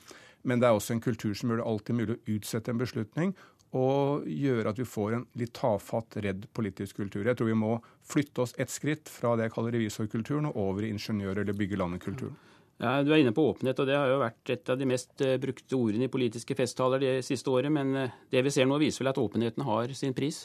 Men 0.46 0.62
det 0.62 0.68
er 0.68 0.78
også 0.78 0.94
en 0.94 1.02
kultur 1.02 1.34
som 1.34 1.50
gjør 1.50 1.62
det 1.62 1.68
alltid 1.70 1.98
mulig 1.98 2.16
å 2.16 2.34
utsette 2.36 2.72
en 2.72 2.82
beslutning 2.82 3.36
og 3.76 4.26
gjøre 4.30 4.70
at 4.70 4.78
vi 4.78 4.86
får 4.88 5.16
en 5.16 5.24
litt 5.36 5.52
tafatt, 5.58 6.16
redd 6.22 6.46
politisk 6.56 7.00
kultur. 7.02 7.26
Jeg 7.26 7.36
tror 7.38 7.50
vi 7.50 7.58
må 7.58 7.72
flytte 8.06 8.44
oss 8.44 8.54
ett 8.62 8.72
skritt 8.72 9.10
fra 9.10 9.34
det 9.36 9.48
jeg 9.48 9.56
kaller 9.56 9.74
revisorkulturen 9.74 10.48
og 10.48 10.56
over 10.56 10.86
i 10.86 10.92
ingeniør- 10.94 11.42
eller 11.42 11.56
bygge 11.56 11.80
landet-kulturen. 11.80 12.36
Ja, 12.76 13.02
Du 13.02 13.12
er 13.12 13.22
inne 13.22 13.32
på 13.32 13.46
åpenhet, 13.48 13.78
og 13.80 13.86
det 13.88 13.96
har 13.96 14.10
jo 14.10 14.20
vært 14.20 14.50
et 14.52 14.68
av 14.68 14.76
de 14.76 14.88
mest 14.88 15.22
eh, 15.24 15.38
brukte 15.40 15.78
ordene 15.78 16.10
i 16.10 16.12
politiske 16.12 16.56
festtaler 16.58 17.00
det 17.00 17.14
siste 17.24 17.48
året. 17.48 17.72
Men 17.72 17.94
eh, 17.96 18.16
det 18.30 18.42
vi 18.44 18.52
ser 18.52 18.68
nå, 18.68 18.76
viser 18.82 19.04
vel 19.04 19.14
at 19.14 19.20
åpenheten 19.22 19.64
har 19.64 19.94
sin 19.96 20.12
pris? 20.16 20.44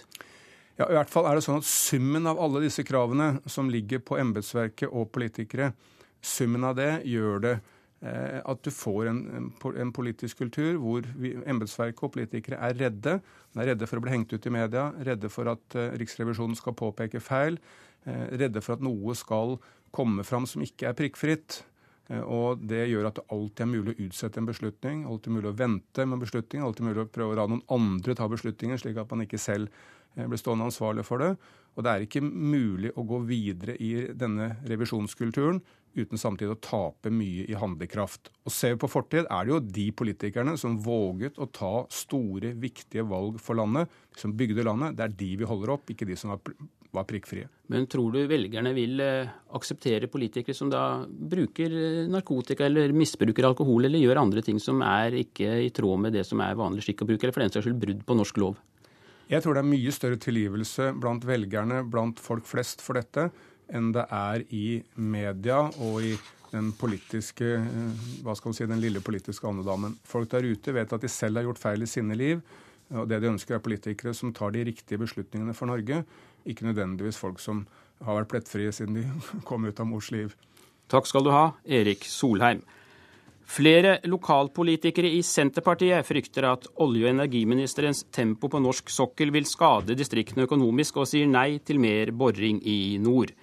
Ja, 0.79 0.87
i 0.87 0.95
hvert 0.95 1.11
fall 1.11 1.27
er 1.27 1.37
det 1.37 1.43
sånn 1.45 1.59
at 1.59 1.67
Summen 1.67 2.29
av 2.29 2.39
alle 2.41 2.63
disse 2.63 2.85
kravene 2.87 3.35
som 3.51 3.69
ligger 3.69 3.99
på 4.05 4.17
embetsverket 4.21 4.89
og 4.89 5.11
politikere, 5.13 5.73
summen 6.21 6.63
av 6.65 6.77
det 6.79 7.03
gjør 7.09 7.43
det 7.43 7.53
eh, 7.57 8.39
at 8.39 8.63
du 8.63 8.71
får 8.73 9.09
en, 9.11 9.21
en, 9.51 9.91
politisk 9.93 10.41
kultur 10.41 10.79
hvor 10.81 11.05
embetsverket 11.19 12.03
og 12.05 12.13
politikere 12.15 12.61
er 12.63 12.77
redde. 12.79 13.17
De 13.51 13.61
er 13.61 13.73
redde 13.73 13.89
for 13.89 13.99
å 13.99 14.05
bli 14.05 14.15
hengt 14.15 14.31
ut 14.33 14.47
i 14.47 14.53
media, 14.53 14.87
redde 15.03 15.29
for 15.33 15.51
at 15.51 15.77
eh, 15.77 15.91
Riksrevisjonen 16.01 16.55
skal 16.57 16.77
påpeke 16.79 17.21
feil, 17.23 17.59
eh, 18.05 18.25
redde 18.41 18.63
for 18.63 18.77
at 18.77 18.85
noe 18.85 19.17
skal 19.19 19.57
komme 19.91 20.23
fram 20.23 20.47
som 20.47 20.63
ikke 20.63 20.87
er 20.89 20.97
prikkfritt. 20.97 21.61
Eh, 22.11 22.21
og 22.21 22.61
Det 22.67 22.83
gjør 22.89 23.09
at 23.09 23.21
det 23.21 23.27
alltid 23.31 23.65
er 23.65 23.71
mulig 23.71 23.95
å 23.95 24.05
utsette 24.07 24.41
en 24.41 24.49
beslutning, 24.49 25.05
alltid 25.07 25.37
mulig 25.37 25.51
å 25.51 25.57
vente 25.57 26.05
med 26.05 26.23
beslutningen, 26.25 26.67
alltid 26.67 26.89
mulig 26.89 27.05
å 27.05 27.09
prøve 27.09 27.35
å 27.35 27.39
la 27.39 27.47
noen 27.49 27.65
andre 27.71 28.17
ta 28.17 28.27
beslutningen, 28.31 28.79
slik 28.81 28.99
at 28.99 29.11
man 29.11 29.25
ikke 29.25 29.41
selv 29.41 29.71
eh, 30.15 30.27
blir 30.27 30.41
stående 30.41 30.67
ansvarlig 30.69 31.07
for 31.07 31.23
det. 31.23 31.35
Og 31.77 31.85
det 31.85 31.91
er 31.91 32.03
ikke 32.03 32.23
mulig 32.25 32.91
å 32.99 33.05
gå 33.07 33.21
videre 33.23 33.77
i 33.79 33.93
denne 34.11 34.57
revisjonskulturen 34.67 35.61
uten 35.95 36.19
samtidig 36.19 36.55
å 36.55 36.59
tape 36.63 37.11
mye 37.11 37.45
i 37.51 37.55
handlekraft. 37.59 38.29
Og 38.47 38.53
Ser 38.55 38.75
vi 38.75 38.81
på 38.83 38.91
fortid, 38.91 39.25
er 39.27 39.47
det 39.47 39.53
jo 39.53 39.61
de 39.79 39.87
politikerne 39.95 40.57
som 40.59 40.77
våget 40.83 41.39
å 41.39 41.47
ta 41.51 41.71
store, 41.91 42.53
viktige 42.59 43.03
valg 43.07 43.39
for 43.43 43.59
landet, 43.59 43.91
som 44.19 44.35
bygde 44.35 44.67
landet. 44.67 44.95
Det 44.99 45.07
er 45.07 45.17
de 45.23 45.31
vi 45.41 45.47
holder 45.47 45.75
opp, 45.75 45.91
ikke 45.91 46.07
de 46.07 46.19
som 46.19 46.31
var 46.31 46.43
var 46.91 47.07
prikkfrie. 47.07 47.47
Men 47.71 47.85
tror 47.87 48.11
du 48.11 48.19
velgerne 48.27 48.73
vil 48.75 48.99
eh, 49.03 49.29
akseptere 49.55 50.09
politikere 50.11 50.55
som 50.55 50.71
da 50.71 51.03
bruker 51.07 51.71
eh, 51.71 52.09
narkotika 52.11 52.65
eller 52.67 52.91
misbruker 52.95 53.47
alkohol 53.47 53.87
eller 53.87 54.01
gjør 54.01 54.19
andre 54.23 54.43
ting 54.45 54.59
som 54.59 54.83
er 54.85 55.15
ikke 55.21 55.53
i 55.67 55.71
tråd 55.75 56.03
med 56.03 56.17
det 56.17 56.25
som 56.27 56.43
er 56.43 56.59
vanlig 56.59 56.83
skikk 56.85 57.05
å 57.05 57.09
bruke, 57.13 57.23
eller 57.23 57.37
for 57.37 57.45
den 57.45 57.53
saks 57.53 57.67
skyld 57.67 57.79
brudd 57.81 58.03
på 58.07 58.17
norsk 58.19 58.41
lov? 58.43 58.59
Jeg 59.31 59.45
tror 59.45 59.55
det 59.55 59.63
er 59.63 59.71
mye 59.71 59.95
større 59.95 60.19
tilgivelse 60.19 60.91
blant 60.99 61.23
velgerne, 61.23 61.85
blant 61.87 62.19
folk 62.19 62.43
flest 62.49 62.83
for 62.83 62.99
dette, 62.99 63.29
enn 63.71 63.93
det 63.95 64.03
er 64.11 64.43
i 64.51 64.81
media 64.99 65.63
og 65.79 66.01
i 66.03 66.15
den 66.51 66.73
politiske, 66.75 67.53
eh, 67.61 68.09
hva 68.25 68.35
skal 68.35 68.51
man 68.51 68.57
si, 68.57 68.67
den 68.67 68.83
lille 68.83 68.99
politiske 69.03 69.47
andedammen. 69.47 69.95
Folk 70.03 70.27
der 70.33 70.43
ute 70.43 70.75
vet 70.75 70.91
at 70.91 71.07
de 71.07 71.11
selv 71.11 71.39
har 71.39 71.47
gjort 71.47 71.63
feil 71.63 71.87
i 71.87 71.89
sine 71.89 72.17
liv. 72.19 72.43
Og 72.91 73.07
det 73.07 73.21
de 73.23 73.31
ønsker, 73.31 73.55
er 73.55 73.63
politikere 73.63 74.13
som 74.17 74.33
tar 74.35 74.51
de 74.55 74.65
riktige 74.67 74.99
beslutningene 74.99 75.55
for 75.55 75.71
Norge. 75.71 76.03
Ikke 76.45 76.67
nødvendigvis 76.67 77.19
folk 77.19 77.39
som 77.39 77.65
har 78.03 78.17
vært 78.19 78.31
plettfrie 78.33 78.71
siden 78.75 78.99
de 78.99 79.05
kom 79.47 79.65
ut 79.65 79.79
av 79.79 79.87
mors 79.87 80.11
liv. 80.11 80.35
Takk 80.91 81.07
skal 81.07 81.23
du 81.23 81.31
ha, 81.31 81.51
Erik 81.63 82.03
Solheim. 82.09 82.63
Flere 83.51 83.97
lokalpolitikere 84.07 85.09
i 85.11 85.19
Senterpartiet 85.27 86.07
frykter 86.07 86.45
at 86.47 86.67
olje- 86.83 87.03
og 87.07 87.15
energiministerens 87.15 88.05
tempo 88.13 88.47
på 88.51 88.61
norsk 88.63 88.91
sokkel 88.91 89.31
vil 89.35 89.47
skade 89.47 89.95
distriktene 89.99 90.45
økonomisk, 90.47 91.01
og 91.01 91.09
sier 91.11 91.27
nei 91.27 91.59
til 91.59 91.81
mer 91.83 92.13
boring 92.15 92.61
i 92.63 92.97
nord. 93.01 93.33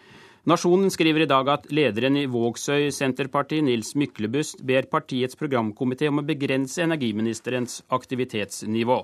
Nasjonen 0.49 0.89
skriver 0.89 1.27
i 1.27 1.29
dag 1.29 1.49
at 1.53 1.67
lederen 1.77 2.15
i 2.17 2.29
Vågsøy 2.31 2.87
Senterparti, 2.95 3.59
Nils 3.61 3.91
Myklebust, 4.01 4.63
ber 4.65 4.87
partiets 4.89 5.37
programkomité 5.37 6.09
om 6.09 6.23
å 6.23 6.25
begrense 6.25 6.81
energiministerens 6.81 7.83
aktivitetsnivå. 7.93 8.97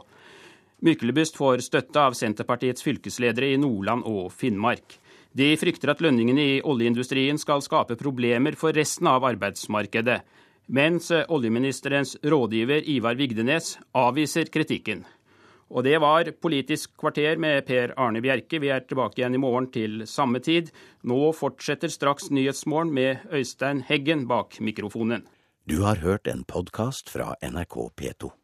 Myklebust 0.89 1.37
får 1.37 1.61
støtte 1.67 2.01
av 2.01 2.17
Senterpartiets 2.17 2.87
fylkesledere 2.87 3.51
i 3.53 3.59
Nordland 3.61 4.07
og 4.09 4.31
Finnmark. 4.33 4.97
De 5.37 5.51
frykter 5.61 5.93
at 5.93 6.01
lønningene 6.07 6.47
i 6.55 6.63
oljeindustrien 6.65 7.37
skal 7.43 7.61
skape 7.67 7.99
problemer 8.01 8.57
for 8.57 8.73
resten 8.73 9.11
av 9.13 9.27
arbeidsmarkedet, 9.29 10.23
mens 10.73 11.11
oljeministerens 11.13 12.15
rådgiver 12.25 12.89
Ivar 12.89 13.21
Vigdenes 13.21 13.75
avviser 13.93 14.49
kritikken. 14.49 15.05
Og 15.75 15.83
det 15.83 15.97
var 15.99 16.31
Politisk 16.39 16.93
kvarter 17.03 17.41
med 17.43 17.67
Per 17.67 17.97
Arne 17.99 18.23
Bjerke. 18.23 18.61
Vi 18.63 18.71
er 18.71 18.85
tilbake 18.87 19.19
igjen 19.19 19.35
i 19.35 19.43
morgen 19.43 19.67
til 19.75 20.05
samme 20.07 20.39
tid. 20.39 20.71
Nå 21.03 21.33
fortsetter 21.35 21.91
straks 21.91 22.31
Nyhetsmorgen 22.31 22.95
med 22.95 23.27
Øystein 23.35 23.83
Heggen 23.89 24.29
bak 24.31 24.61
mikrofonen. 24.63 25.27
Du 25.67 25.81
har 25.83 25.99
hørt 26.05 26.31
en 26.31 26.45
podkast 26.47 27.11
fra 27.11 27.35
NRK 27.43 27.79
P2. 27.99 28.35